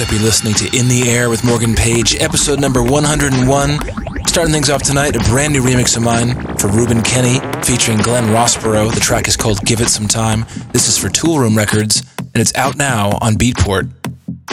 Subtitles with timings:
[0.00, 4.26] Up, you're listening to In the Air with Morgan Page, episode number 101.
[4.28, 8.24] Starting things off tonight, a brand new remix of mine for Reuben Kenney featuring Glenn
[8.26, 8.94] Rosborough.
[8.94, 10.44] The track is called Give It Some Time.
[10.72, 13.90] This is for Toolroom Records, and it's out now on Beatport.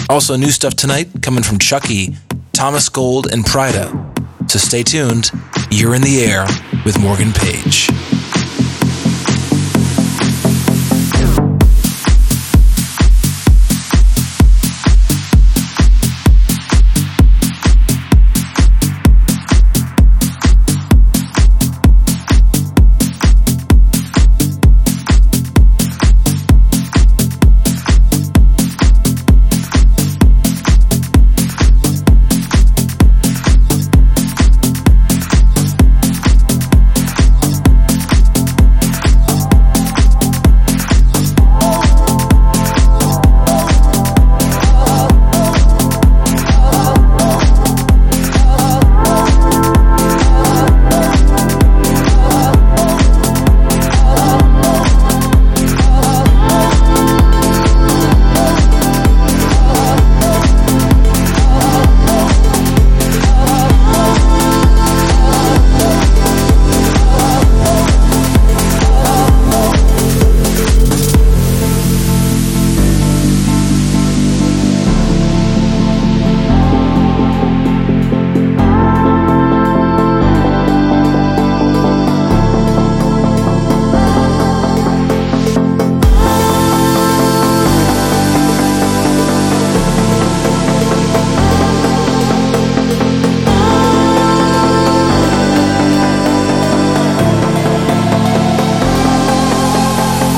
[0.09, 2.15] Also, new stuff tonight coming from Chuckie,
[2.51, 4.49] Thomas Gold, and Pryda.
[4.49, 5.29] So stay tuned.
[5.69, 6.47] You're in the air
[6.85, 7.89] with Morgan Page.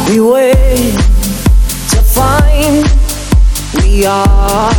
[0.09, 0.95] We wait
[1.89, 2.86] to find
[3.83, 4.72] we are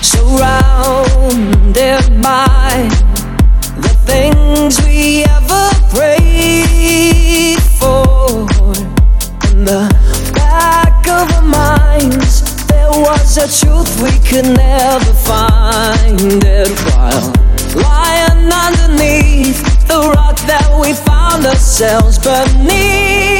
[0.00, 1.42] surrounded
[2.22, 2.88] by
[3.76, 8.46] the things we ever prayed for.
[9.50, 9.92] In the
[10.32, 17.30] back of our minds, there was a truth we could never find it while
[17.74, 23.35] lying underneath the rock that we found ourselves beneath.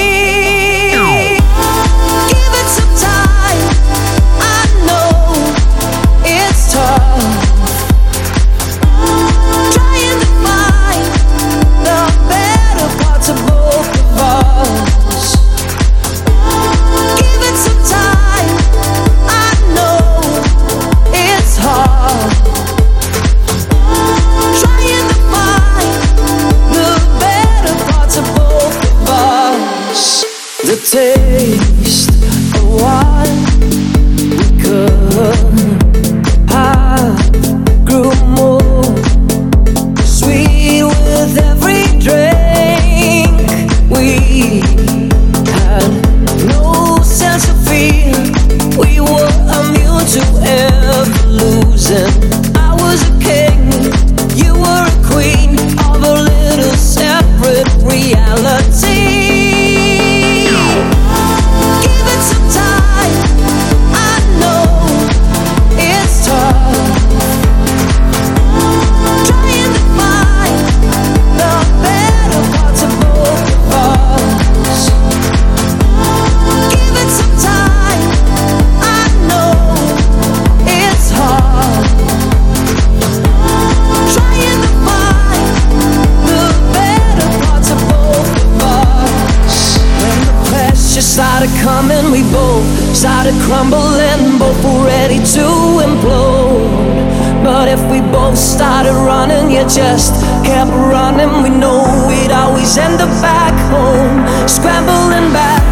[99.96, 100.12] just
[100.44, 101.42] kept running.
[101.42, 105.62] We know we'd always end up back home, scrambling back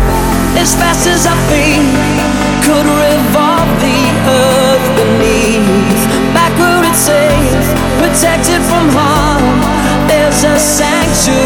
[0.57, 1.85] as fast as our feet
[2.65, 4.01] could revolve the
[4.41, 6.01] earth beneath.
[6.33, 7.69] Back where it's safe,
[8.01, 9.45] protected from harm.
[10.09, 11.44] There's a sanctuary.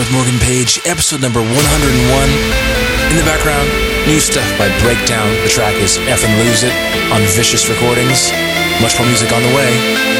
[0.00, 1.52] With Morgan Page, episode number 101.
[1.52, 3.68] In the background,
[4.08, 5.28] new stuff by Breakdown.
[5.44, 6.72] The track is F and Lose It
[7.12, 8.32] on Vicious Recordings.
[8.80, 9.68] Much more music on the way.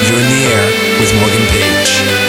[0.05, 0.65] You're in the air
[1.01, 2.20] with Morgan Page.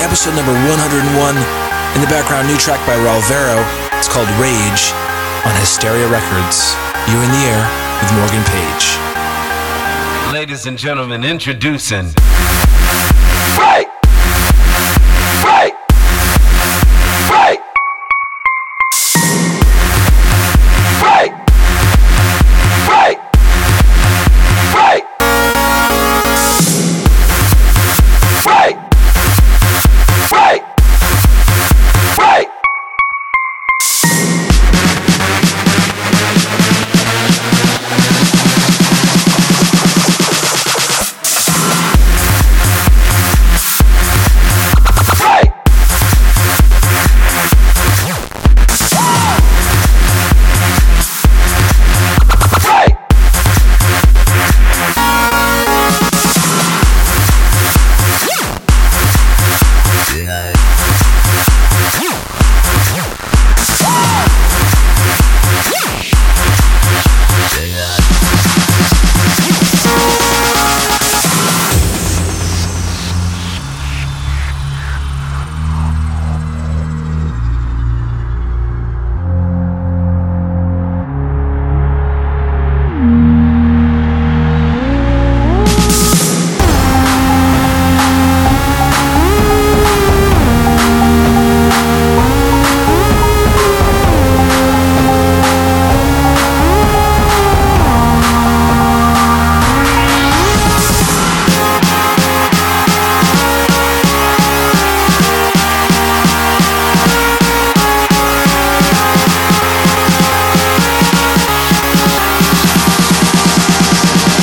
[0.00, 1.36] Episode number 101.
[1.92, 3.60] In the background, new track by Ralvero.
[3.98, 4.96] It's called Rage
[5.44, 6.72] on Hysteria Records.
[7.12, 7.62] You're in the air
[8.00, 8.96] with Morgan Page.
[10.32, 12.06] Ladies and gentlemen, introducing.
[13.60, 13.86] Right!
[15.44, 15.74] Right!
[15.74, 15.81] Right!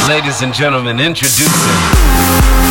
[0.10, 2.69] Ladies and gentlemen, introducing.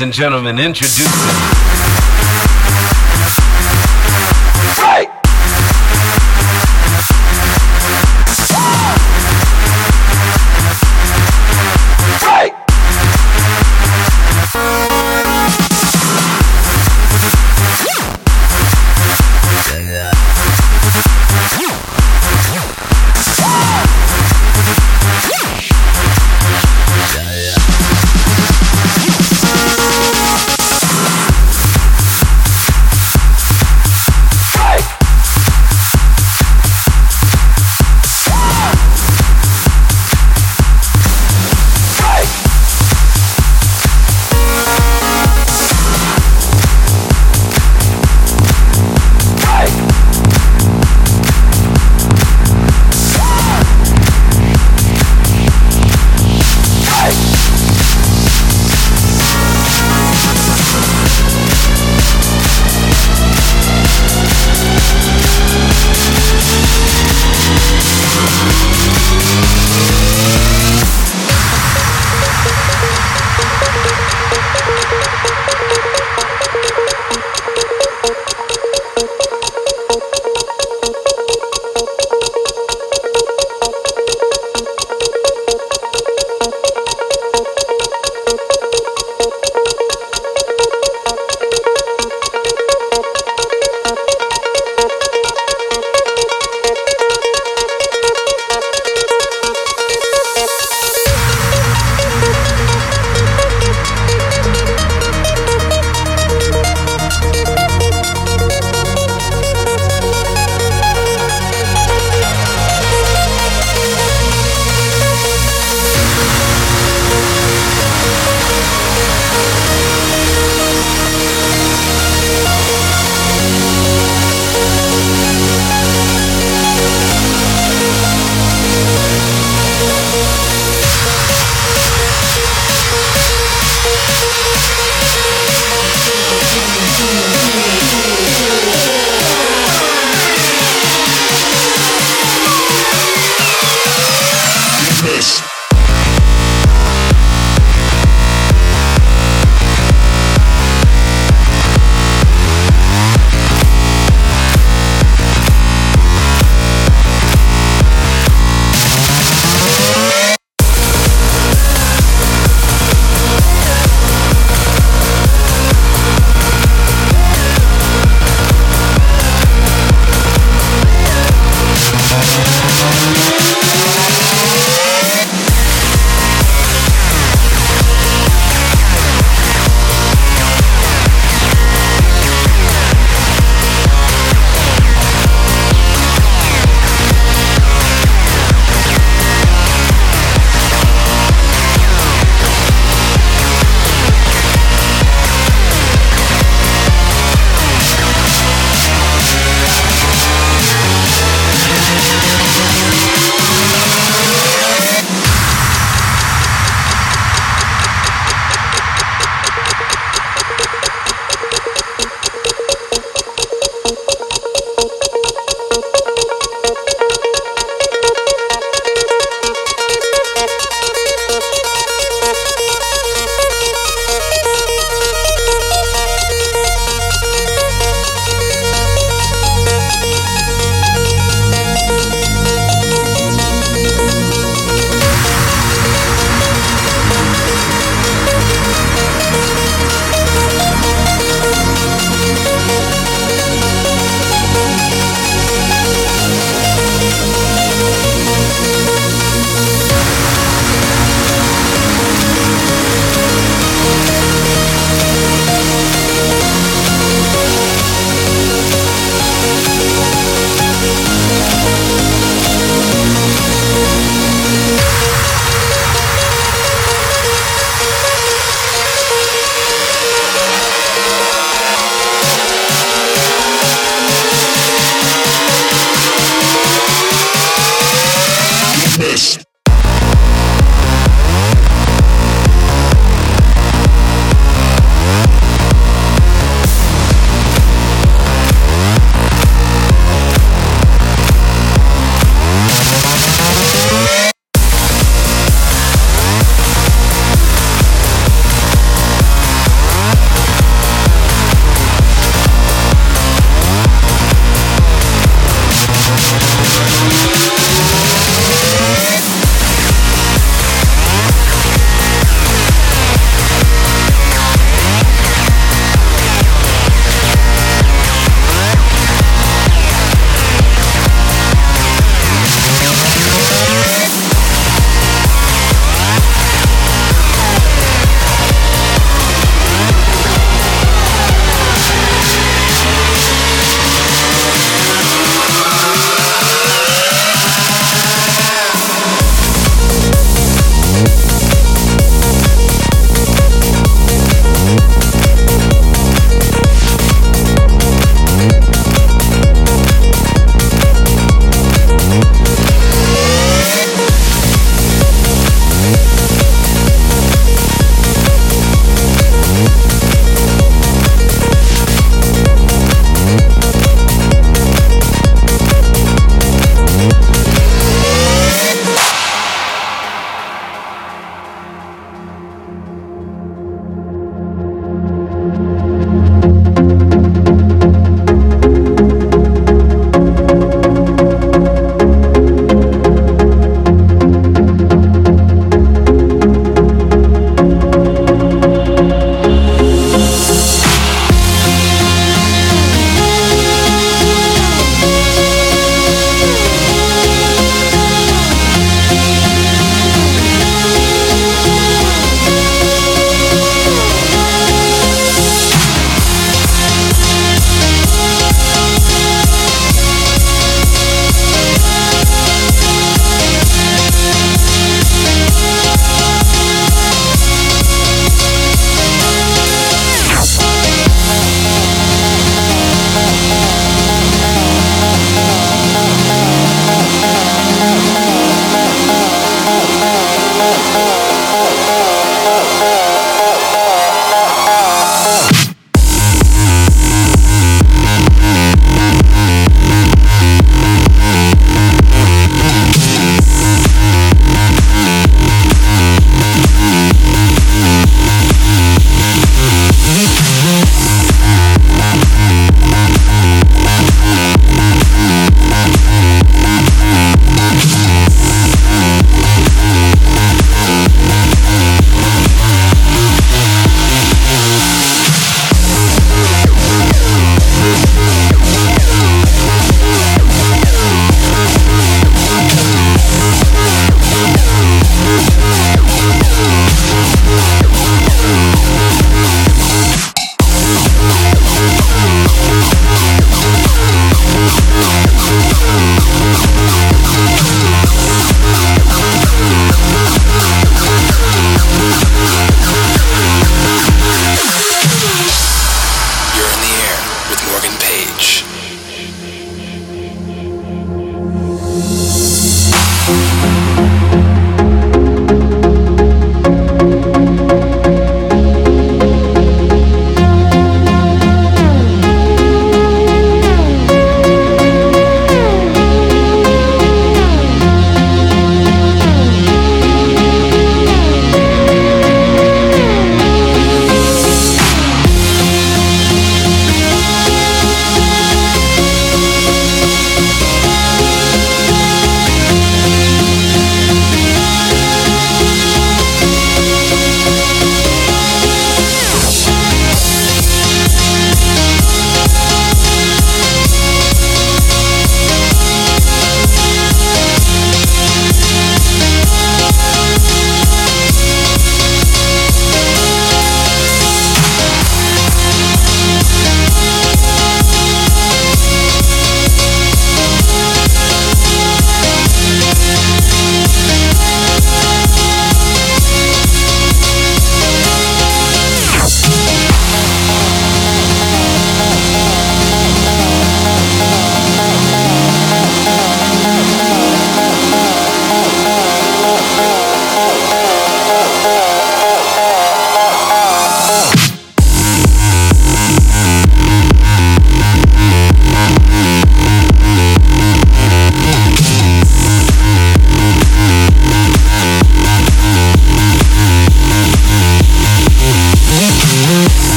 [0.00, 1.97] And gentlemen, introducing.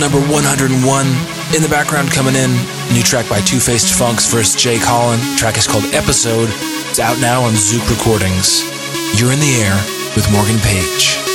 [0.00, 0.72] Number 101.
[1.54, 2.50] In the background coming in,
[2.90, 5.20] new track by Two Faced Funks versus Jay Colin.
[5.36, 6.48] track is called Episode.
[6.88, 8.62] It's out now on Zouk Recordings.
[9.20, 9.76] You're in the air
[10.16, 11.29] with Morgan Page.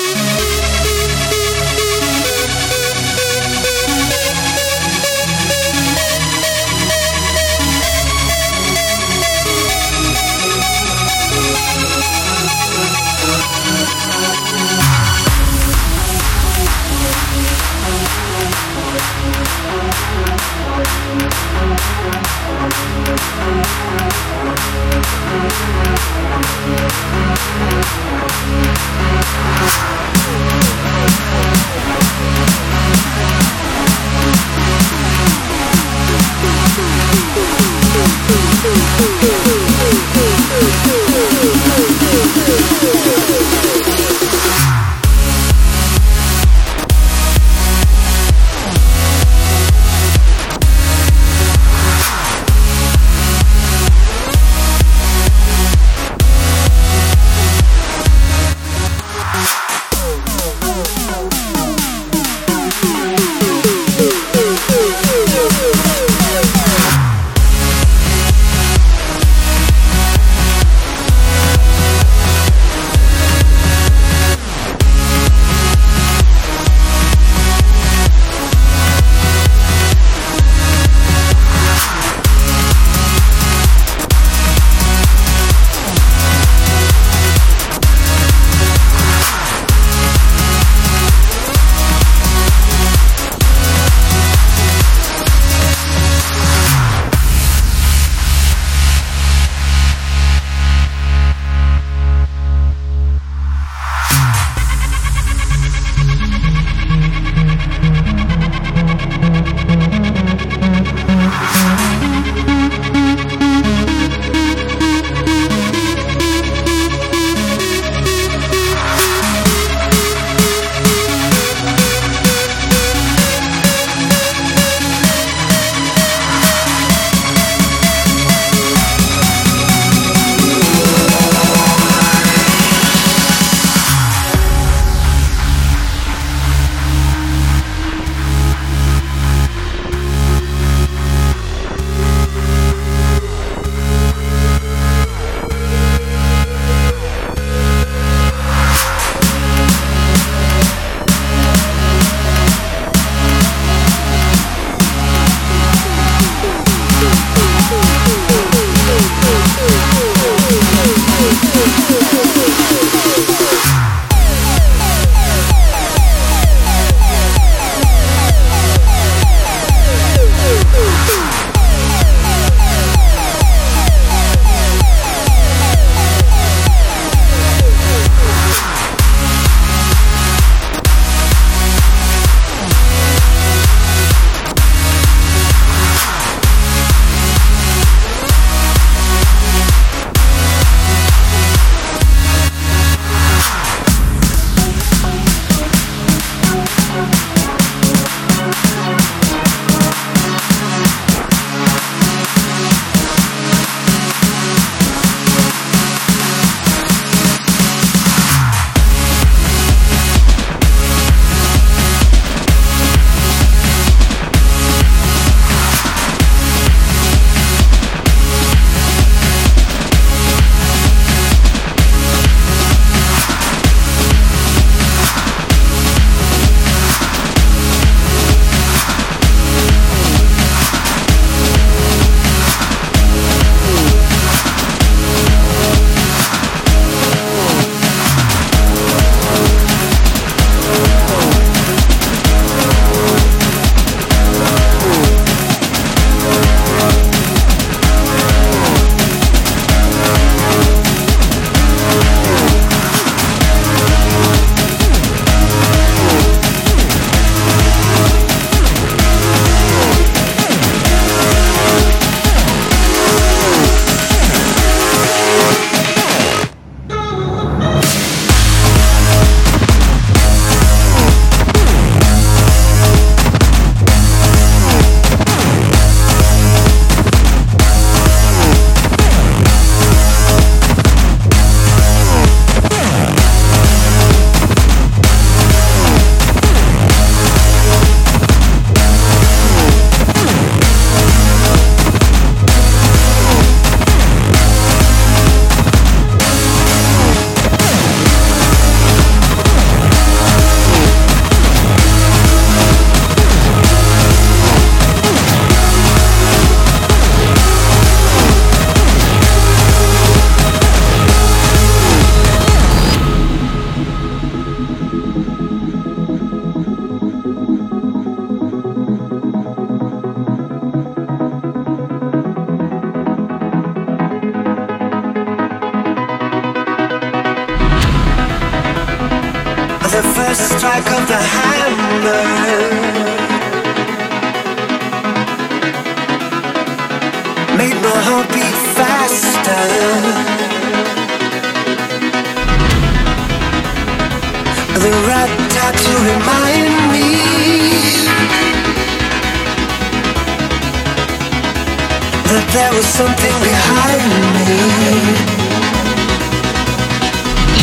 [352.31, 354.01] That there was something behind
[354.33, 354.57] me.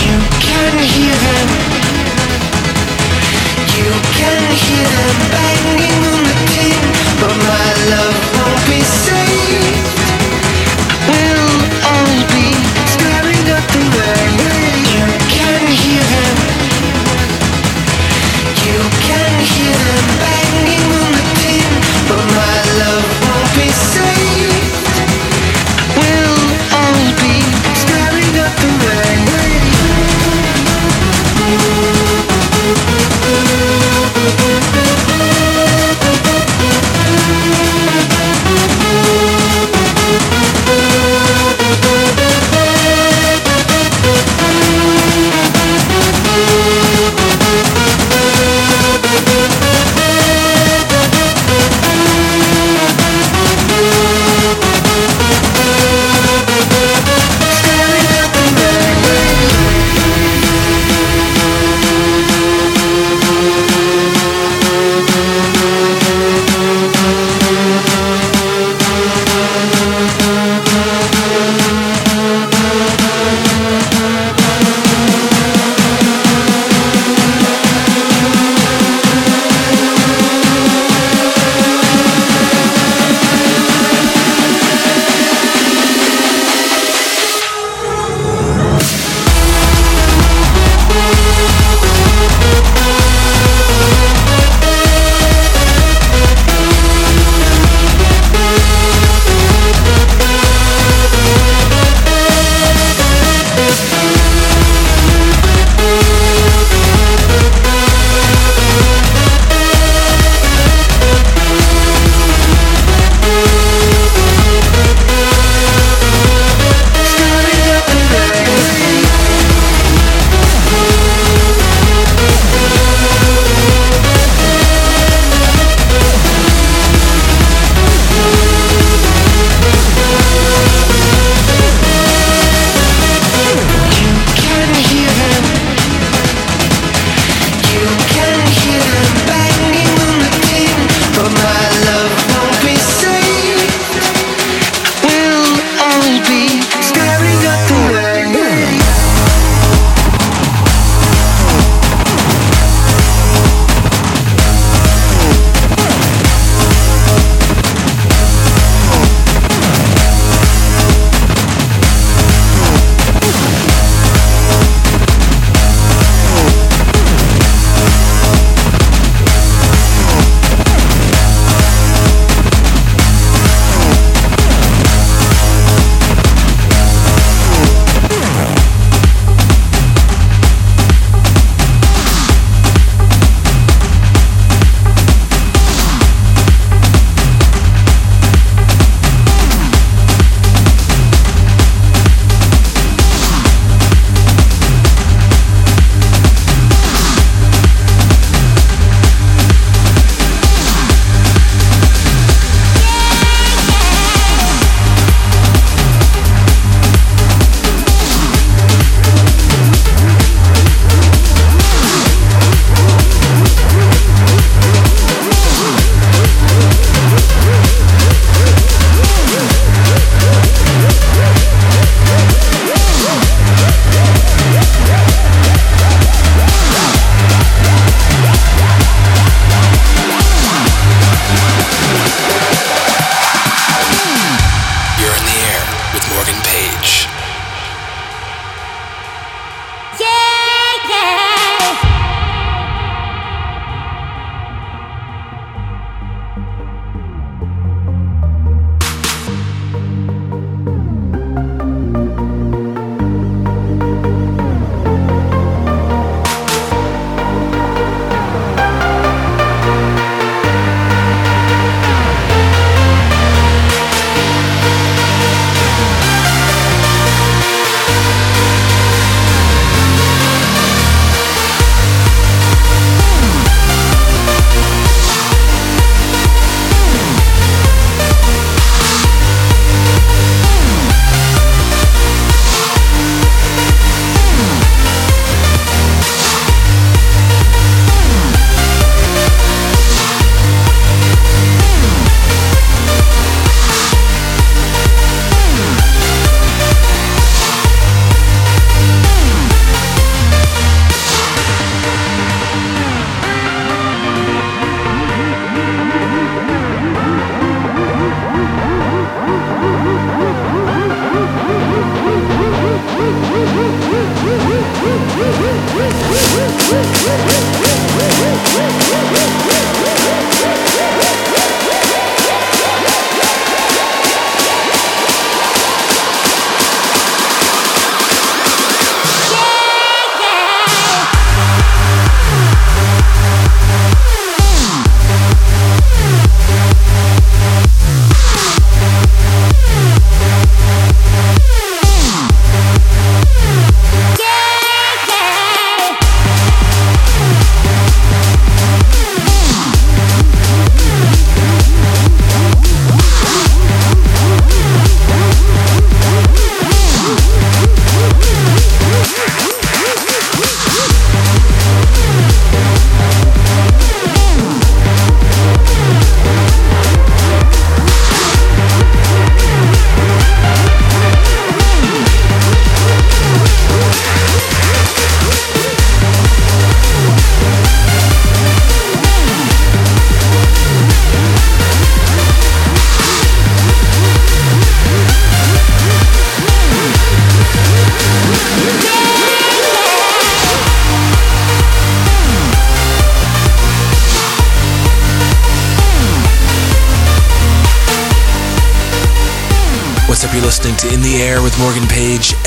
[0.07, 1.49] You can hear them.
[3.75, 6.83] You can hear them banging on the tin,
[7.19, 10.02] but my love won't be saved.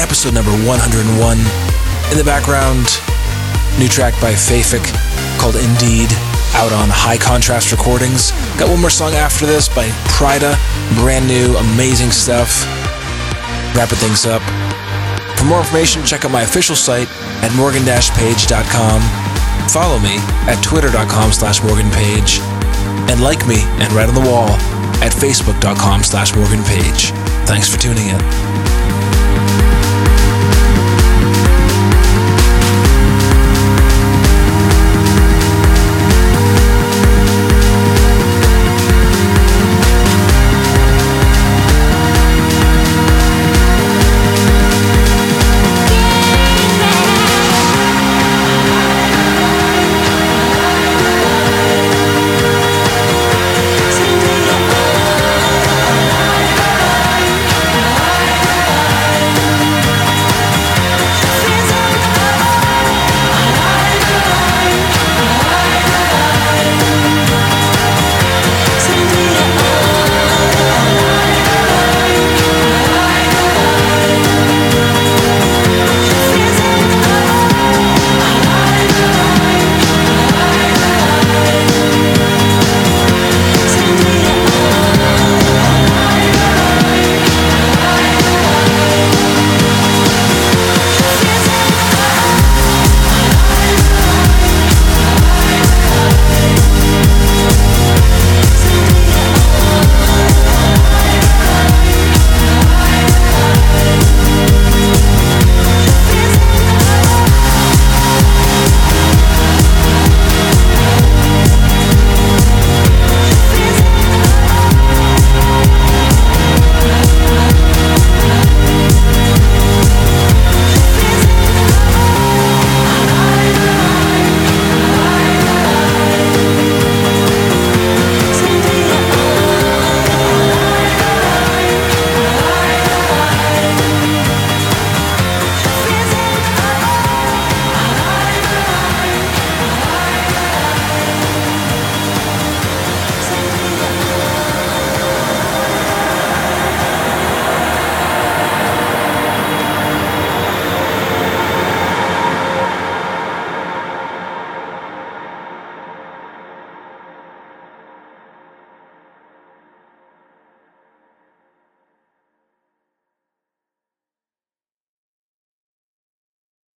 [0.06, 1.02] Episode number 101.
[2.14, 2.86] In the background,
[3.82, 4.86] new track by Fafaq
[5.42, 6.14] called Indeed,
[6.54, 8.30] out on High Contrast Recordings.
[8.62, 10.54] Got one more song after this by Pryda,
[11.02, 12.70] brand new, amazing stuff.
[13.74, 14.46] Wrapping things up.
[15.42, 17.10] For more information, check out my official site
[17.42, 19.02] at morgan-page.com.
[19.74, 22.46] Follow me at twitter.com slash morganpage.
[23.10, 24.54] And like me and write on the wall
[25.02, 27.10] at facebook.com slash morganpage.
[27.50, 28.65] Thanks for tuning in.